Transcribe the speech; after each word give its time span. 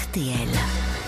RTL. 0.00 0.48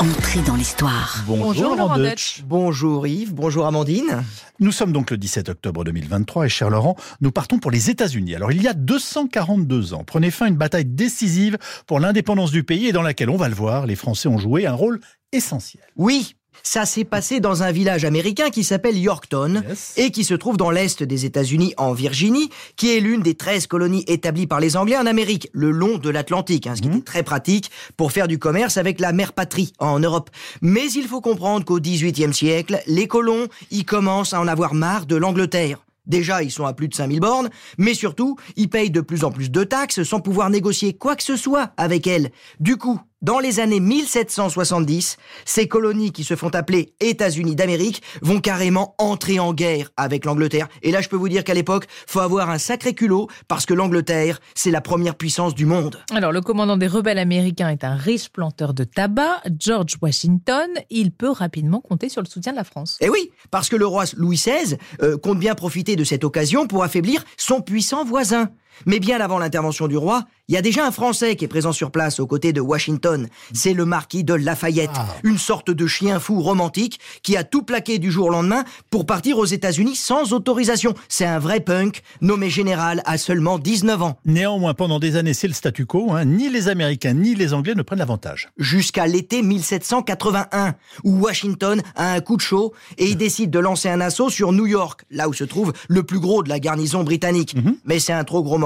Entrée 0.00 0.40
dans 0.40 0.56
l'histoire. 0.56 1.22
Bonjour, 1.26 1.76
Laurent 1.76 1.96
Deutsch. 1.96 2.38
Deutsch. 2.38 2.44
Bonjour 2.44 3.06
Yves, 3.06 3.32
bonjour 3.32 3.66
Amandine. 3.66 4.24
Nous 4.58 4.72
sommes 4.72 4.92
donc 4.92 5.12
le 5.12 5.16
17 5.16 5.48
octobre 5.48 5.84
2023 5.84 6.46
et 6.46 6.48
cher 6.48 6.70
Laurent, 6.70 6.96
nous 7.20 7.30
partons 7.30 7.58
pour 7.58 7.70
les 7.70 7.88
États-Unis. 7.88 8.34
Alors 8.34 8.50
il 8.50 8.60
y 8.60 8.66
a 8.66 8.74
242 8.74 9.94
ans, 9.94 10.02
prenait 10.02 10.32
fin 10.32 10.46
une 10.46 10.56
bataille 10.56 10.86
décisive 10.86 11.56
pour 11.86 12.00
l'indépendance 12.00 12.50
du 12.50 12.64
pays 12.64 12.88
et 12.88 12.92
dans 12.92 13.02
laquelle, 13.02 13.30
on 13.30 13.36
va 13.36 13.48
le 13.48 13.54
voir, 13.54 13.86
les 13.86 13.94
Français 13.94 14.28
ont 14.28 14.38
joué 14.38 14.66
un 14.66 14.74
rôle 14.74 14.98
essentiel. 15.30 15.84
Oui, 15.94 16.34
ça 16.62 16.86
s'est 16.86 17.04
passé 17.04 17.40
dans 17.40 17.62
un 17.62 17.72
village 17.72 18.04
américain 18.04 18.50
qui 18.50 18.64
s'appelle 18.64 18.96
Yorktown 18.98 19.62
Yes. 19.68 19.94
et 19.96 20.10
qui 20.10 20.24
se 20.24 20.34
trouve 20.34 20.56
dans 20.56 20.70
l'est 20.70 21.02
des 21.02 21.24
États-Unis, 21.24 21.74
en 21.76 21.92
Virginie, 21.92 22.50
qui 22.76 22.96
est 22.96 23.00
l'une 23.00 23.22
des 23.22 23.34
13 23.34 23.66
colonies 23.66 24.04
établies 24.06 24.46
par 24.46 24.60
les 24.60 24.76
Anglais 24.76 24.96
en 24.96 25.06
Amérique, 25.06 25.48
le 25.52 25.70
long 25.70 25.98
de 25.98 26.10
l'Atlantique, 26.10 26.66
hein, 26.66 26.74
ce 26.76 26.82
qui 26.82 26.88
était 26.88 27.00
très 27.00 27.22
pratique 27.22 27.70
pour 27.96 28.12
faire 28.12 28.28
du 28.28 28.38
commerce 28.38 28.76
avec 28.76 29.00
la 29.00 29.12
mère 29.12 29.32
patrie 29.32 29.72
en 29.78 29.98
Europe. 29.98 30.30
Mais 30.62 30.90
il 30.92 31.06
faut 31.06 31.20
comprendre 31.20 31.64
qu'au 31.64 31.80
XVIIIe 31.80 32.34
siècle, 32.34 32.80
les 32.86 33.06
colons, 33.08 33.48
ils 33.70 33.84
commencent 33.84 34.34
à 34.34 34.40
en 34.40 34.48
avoir 34.48 34.74
marre 34.74 35.06
de 35.06 35.16
l'Angleterre. 35.16 35.84
Déjà, 36.06 36.42
ils 36.42 36.50
sont 36.50 36.64
à 36.64 36.72
plus 36.72 36.88
de 36.88 36.94
5000 36.94 37.20
bornes, 37.20 37.50
mais 37.78 37.94
surtout, 37.94 38.36
ils 38.56 38.68
payent 38.68 38.90
de 38.90 39.00
plus 39.00 39.22
en 39.22 39.30
plus 39.30 39.50
de 39.50 39.62
taxes 39.64 40.02
sans 40.02 40.18
pouvoir 40.20 40.50
négocier 40.50 40.94
quoi 40.94 41.14
que 41.14 41.22
ce 41.22 41.36
soit 41.36 41.70
avec 41.76 42.06
elle. 42.06 42.30
Du 42.58 42.76
coup, 42.78 43.00
dans 43.22 43.38
les 43.38 43.60
années 43.60 43.80
1770, 43.80 45.18
ces 45.44 45.68
colonies 45.68 46.10
qui 46.10 46.24
se 46.24 46.36
font 46.36 46.48
appeler 46.48 46.94
États-Unis 47.00 47.54
d'Amérique 47.54 48.02
vont 48.22 48.40
carrément 48.40 48.94
entrer 48.98 49.38
en 49.38 49.52
guerre 49.52 49.90
avec 49.96 50.24
l'Angleterre. 50.24 50.68
Et 50.82 50.90
là, 50.90 51.02
je 51.02 51.08
peux 51.08 51.16
vous 51.16 51.28
dire 51.28 51.44
qu'à 51.44 51.52
l'époque, 51.52 51.86
faut 52.06 52.20
avoir 52.20 52.48
un 52.48 52.58
sacré 52.58 52.94
culot 52.94 53.28
parce 53.46 53.66
que 53.66 53.74
l'Angleterre, 53.74 54.40
c'est 54.54 54.70
la 54.70 54.80
première 54.80 55.16
puissance 55.16 55.54
du 55.54 55.66
monde. 55.66 56.02
Alors, 56.14 56.32
le 56.32 56.40
commandant 56.40 56.76
des 56.76 56.86
rebelles 56.86 57.18
américains 57.18 57.68
est 57.68 57.84
un 57.84 57.94
riche 57.94 58.30
planteur 58.30 58.72
de 58.72 58.84
tabac, 58.84 59.42
George 59.58 59.96
Washington. 60.00 60.70
Il 60.88 61.12
peut 61.12 61.30
rapidement 61.30 61.80
compter 61.80 62.08
sur 62.08 62.22
le 62.22 62.26
soutien 62.26 62.52
de 62.52 62.56
la 62.56 62.64
France. 62.64 62.96
Et 63.00 63.10
oui, 63.10 63.30
parce 63.50 63.68
que 63.68 63.76
le 63.76 63.86
roi 63.86 64.04
Louis 64.16 64.36
XVI 64.36 64.78
euh, 65.02 65.18
compte 65.18 65.38
bien 65.38 65.54
profiter 65.54 65.94
de 65.94 66.04
cette 66.04 66.24
occasion 66.24 66.66
pour 66.66 66.82
affaiblir 66.84 67.24
son 67.36 67.60
puissant 67.60 68.04
voisin. 68.04 68.50
Mais 68.86 68.98
bien 69.00 69.20
avant 69.20 69.38
l'intervention 69.38 69.88
du 69.88 69.96
roi, 69.96 70.24
il 70.48 70.54
y 70.54 70.58
a 70.58 70.62
déjà 70.62 70.86
un 70.86 70.90
Français 70.90 71.36
qui 71.36 71.44
est 71.44 71.48
présent 71.48 71.72
sur 71.72 71.90
place 71.90 72.18
aux 72.18 72.26
côtés 72.26 72.52
de 72.52 72.60
Washington. 72.60 73.28
C'est 73.52 73.72
le 73.74 73.84
marquis 73.84 74.24
de 74.24 74.34
Lafayette, 74.34 74.90
Ah. 74.94 75.06
une 75.22 75.38
sorte 75.38 75.70
de 75.70 75.86
chien 75.86 76.18
fou 76.18 76.40
romantique 76.40 76.98
qui 77.22 77.36
a 77.36 77.44
tout 77.44 77.62
plaqué 77.62 77.98
du 77.98 78.10
jour 78.10 78.26
au 78.26 78.30
lendemain 78.30 78.64
pour 78.90 79.06
partir 79.06 79.38
aux 79.38 79.44
États-Unis 79.44 79.96
sans 79.96 80.32
autorisation. 80.32 80.94
C'est 81.08 81.24
un 81.26 81.38
vrai 81.38 81.60
punk, 81.60 82.02
nommé 82.20 82.50
général 82.50 83.02
à 83.04 83.16
seulement 83.18 83.58
19 83.58 84.02
ans. 84.02 84.18
Néanmoins, 84.24 84.74
pendant 84.74 84.98
des 84.98 85.16
années, 85.16 85.34
c'est 85.34 85.46
le 85.48 85.54
statu 85.54 85.86
quo. 85.86 86.12
hein. 86.12 86.24
Ni 86.24 86.48
les 86.48 86.68
Américains 86.68 87.14
ni 87.14 87.34
les 87.34 87.54
Anglais 87.54 87.74
ne 87.74 87.82
prennent 87.82 87.98
l'avantage. 88.00 88.48
jusqu'à 88.58 89.06
l'été 89.06 89.42
1781, 89.42 90.74
où 91.04 91.18
Washington 91.20 91.82
a 91.96 92.12
un 92.12 92.20
coup 92.20 92.36
de 92.36 92.40
chaud 92.42 92.72
et 92.98 93.06
il 93.08 93.16
décide 93.16 93.50
de 93.50 93.58
lancer 93.58 93.88
un 93.88 94.00
assaut 94.00 94.30
sur 94.30 94.52
New 94.52 94.66
York, 94.66 95.04
là 95.10 95.28
où 95.28 95.32
se 95.32 95.44
trouve 95.44 95.72
le 95.88 96.02
plus 96.02 96.18
gros 96.20 96.42
de 96.42 96.48
la 96.48 96.58
garnison 96.60 97.04
britannique. 97.04 97.54
Mais 97.84 97.98
c'est 97.98 98.12
un 98.12 98.24
trop 98.24 98.42
gros 98.42 98.58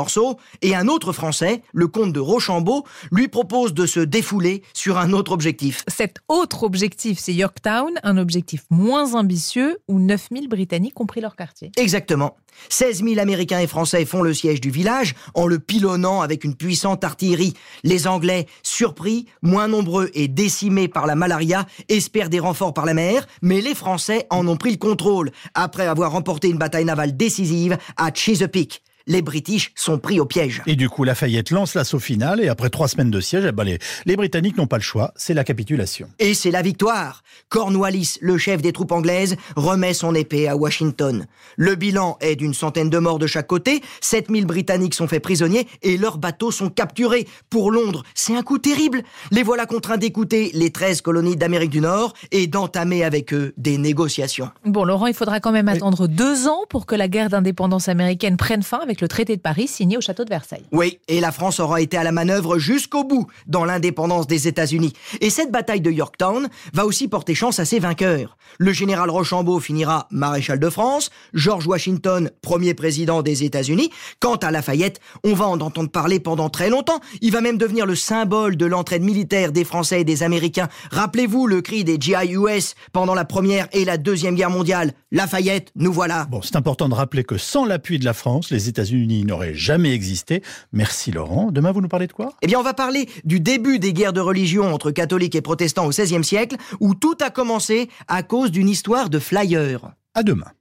et 0.63 0.75
un 0.75 0.89
autre 0.89 1.13
Français, 1.13 1.63
le 1.73 1.87
comte 1.87 2.13
de 2.13 2.21
Rochambeau, 2.21 2.85
lui 3.11 3.29
propose 3.29 3.75
de 3.75 3.87
se 3.87 4.01
défouler 4.01 4.63
sur 4.73 4.99
un 4.99 5.13
autre 5.13 5.33
objectif. 5.33 5.85
Cet 5.89 6.19
autre 6.29 6.63
objectif, 6.63 7.19
c'est 7.19 7.35
Yorktown, 7.35 7.93
un 8.03 8.17
objectif 8.17 8.65
moins 8.71 9.15
ambitieux 9.15 9.79
où 9.89 9.99
9000 9.99 10.49
Britanniques 10.49 11.01
ont 11.01 11.07
pris 11.07 11.21
leur 11.21 11.37
quartier. 11.37 11.73
Exactement. 11.77 12.37
16 12.69 13.03
000 13.03 13.19
Américains 13.19 13.59
et 13.59 13.67
Français 13.67 14.05
font 14.05 14.23
le 14.23 14.33
siège 14.33 14.61
du 14.61 14.71
village 14.71 15.15
en 15.35 15.47
le 15.47 15.59
pilonnant 15.59 16.21
avec 16.21 16.45
une 16.45 16.55
puissante 16.55 17.05
artillerie. 17.05 17.55
Les 17.83 18.07
Anglais, 18.07 18.47
surpris, 18.63 19.27
moins 19.43 19.69
nombreux 19.69 20.11
et 20.15 20.29
décimés 20.29 20.89
par 20.89 21.07
la 21.07 21.17
malaria, 21.17 21.67
espèrent 21.89 22.31
des 22.31 22.41
renforts 22.41 22.75
par 22.75 22.87
la 22.87 22.95
mer, 22.95 23.27
mais 23.43 23.61
les 23.61 23.75
Français 23.75 24.27
en 24.31 24.47
ont 24.47 24.57
pris 24.57 24.71
le 24.71 24.77
contrôle 24.77 25.31
après 25.55 25.87
avoir 25.87 26.13
remporté 26.13 26.49
une 26.49 26.59
bataille 26.59 26.85
navale 26.85 27.17
décisive 27.17 27.77
à 27.97 28.13
Chesapeake. 28.13 28.83
Les 29.07 29.21
British 29.21 29.73
sont 29.75 29.99
pris 29.99 30.19
au 30.19 30.25
piège. 30.25 30.63
Et 30.67 30.77
du 30.77 30.89
coup, 30.89 31.05
Lafayette 31.05 31.51
lance 31.51 31.75
l'assaut 31.75 31.99
final 31.99 32.41
et 32.41 32.49
après 32.49 32.71
trois 32.71 32.89
semaines 32.89 33.11
de 33.11 33.21
siège, 33.21 33.45
eh 33.47 33.53
ben, 33.53 33.65
les, 33.65 33.79
les 34.07 34.17
Britanniques 34.17 34.57
n'ont 34.57 34.67
pas 34.67 34.79
le 34.79 34.83
choix, 34.83 35.13
c'est 35.15 35.35
la 35.35 35.45
capitulation. 35.45 36.09
Et 36.19 36.33
c'est 36.33 36.51
la 36.51 36.63
victoire. 36.63 37.23
Cornwallis, 37.51 38.17
le 38.23 38.39
chef 38.39 38.63
des 38.63 38.73
troupes 38.73 38.93
anglaises, 38.93 39.37
remet 39.57 39.93
son 39.93 40.15
épée 40.15 40.49
à 40.49 40.57
Washington. 40.57 41.27
Le 41.57 41.75
bilan 41.75 42.17
est 42.21 42.37
d'une 42.37 42.55
centaine 42.55 42.89
de 42.89 42.99
morts 42.99 43.19
de 43.19 43.27
chaque 43.27 43.47
côté, 43.47 43.83
7000 44.01 44.47
Britanniques 44.47 44.95
sont 44.95 45.07
faits 45.07 45.23
prisonniers 45.23 45.69
et 45.83 45.99
leurs 45.99 46.19
bateaux 46.19 46.51
sont 46.51 46.71
capturés. 46.71 47.29
Pour 47.51 47.71
Londres, 47.71 48.05
c'est 48.15 48.35
un 48.35 48.43
coup 48.43 48.59
terrible. 48.59 49.03
Les 49.31 49.43
voilà 49.43 49.67
contraints 49.67 49.99
d'écouter 49.99 50.51
les 50.55 50.71
13 50.71 51.03
colonies 51.03 51.37
d'Amérique 51.37 51.71
du 51.71 51.81
Nord 51.81 52.15
et 52.33 52.47
d'entamer 52.47 53.05
avec 53.05 53.35
eux 53.35 53.53
des 53.59 53.77
négociations. 53.77 54.51
Bon, 54.65 54.85
Laurent, 54.85 55.07
il 55.07 55.15
faudra 55.15 55.41
quand 55.41 55.53
même 55.53 55.69
attendre 55.69 56.07
deux 56.07 56.49
ans 56.49 56.63
pour 56.71 56.87
que 56.87 56.95
la 56.95 57.09
guerre 57.09 57.29
d'indépendance 57.29 57.89
américaine 57.89 58.37
prenne 58.37 58.63
fin 58.63 58.79
avec 58.79 58.94
le 59.01 59.09
traité 59.09 59.37
de 59.37 59.41
Paris 59.41 59.69
signé 59.69 59.97
au 59.97 60.01
château 60.01 60.25
de 60.25 60.31
Versailles. 60.31 60.65
Oui, 60.73 60.99
et 61.09 61.21
la 61.21 61.33
France 61.33 61.61
aura 61.61 61.81
été 61.81 61.97
à 61.97 62.05
la 62.05 62.13
manœuvre 62.13 62.59
jusqu'au 62.59 63.05
bout 63.05 63.27
dans 63.47 63.65
l'indépendance 63.65 64.27
des 64.27 64.49
États-Unis. 64.49 64.93
Et 65.21 65.31
cette 65.31 65.51
bataille 65.51 65.81
de 65.81 65.91
Yorktown 65.91 66.49
va 66.73 66.87
aussi 66.87 67.09
porter 67.09 67.35
chance 67.35 67.59
à 67.59 67.65
ses 67.65 67.79
vainqueurs. 67.79 68.37
Le 68.59 68.73
général 68.73 69.11
Rochambeau 69.11 69.61
finira 69.61 70.07
maréchal 70.11 70.59
de 70.59 70.71
France, 70.71 71.11
George 71.33 71.67
Washington 71.67 72.31
premier 72.43 72.75
président 72.75 73.23
des 73.23 73.45
États-Unis. 73.45 73.91
Quant 74.21 74.37
à 74.37 74.51
Lafayette, 74.51 75.01
on 75.25 75.35
va 75.35 75.47
en 75.47 75.61
entendre 75.61 75.91
parler 75.91 76.21
pendant 76.21 76.51
très 76.51 76.71
longtemps. 76.71 77.01
Il 77.21 77.33
va 77.33 77.41
même 77.41 77.59
devenir 77.59 77.87
le 77.87 77.95
symbole 77.95 78.57
de 78.57 78.67
l'entraide 78.67 79.03
militaire 79.03 79.53
des 79.53 79.65
Français 79.65 80.03
et 80.03 80.05
des 80.05 80.23
Américains. 80.23 80.69
Rappelez-vous 80.91 81.47
le 81.47 81.61
cri 81.61 81.85
des 81.85 81.97
GI 81.99 82.35
US 82.35 82.75
pendant 82.93 83.15
la 83.15 83.25
première 83.25 83.69
et 83.73 83.85
la 83.85 83.97
deuxième 83.97 84.35
guerre 84.35 84.51
mondiale. 84.51 84.93
Lafayette, 85.11 85.71
nous 85.77 85.93
voilà. 85.93 86.25
Bon, 86.31 86.43
c'est 86.43 86.57
important 86.57 86.89
de 86.89 86.95
rappeler 86.95 87.25
que 87.25 87.39
sans 87.39 87.65
l'appui 87.65 87.99
de 87.99 88.05
la 88.05 88.15
France, 88.15 88.51
les 88.51 88.69
États-Unis 88.69 88.84
n'auraient 88.93 89.55
jamais 89.55 89.93
existé. 89.93 90.43
Merci 90.73 91.13
Laurent. 91.13 91.51
Demain, 91.51 91.73
vous 91.73 91.81
nous 91.81 91.89
parlez 91.89 92.07
de 92.07 92.13
quoi? 92.13 92.33
Eh 92.43 92.47
bien, 92.47 92.59
on 92.59 92.63
va 92.63 92.75
parler 92.75 93.09
du 93.25 93.41
début 93.41 93.79
des 93.79 93.93
guerres 93.93 94.13
de 94.13 94.21
religion 94.21 94.73
entre 94.73 94.91
catholiques 94.91 95.35
et 95.35 95.43
protestants 95.43 95.87
au 95.87 95.91
XVIe 95.91 96.25
siècle, 96.25 96.57
où 96.81 96.95
tout 96.95 97.17
a 97.21 97.31
commencé 97.31 97.89
à 98.09 98.23
cause 98.23 98.51
d'une 98.51 98.69
histoire 98.69 99.11
de 99.11 99.19
flyers. 99.19 99.95
À 100.15 100.23
demain. 100.23 100.55